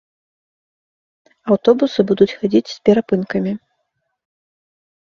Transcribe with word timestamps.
Аўтобусы 1.51 1.99
будуць 2.13 2.31
хадзіць 2.39 2.73
з 2.73 2.77
перапынкамі. 2.91 3.53